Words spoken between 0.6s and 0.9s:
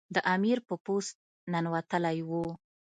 په